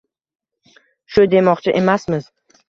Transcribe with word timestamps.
shu 1.17 1.25
demoqchi 1.35 1.75
emasmiz 1.83 2.33